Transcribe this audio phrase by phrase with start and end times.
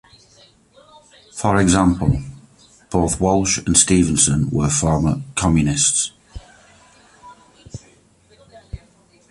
[1.35, 2.23] For example,
[2.89, 6.11] both Walsh and Stephensen were former Communists.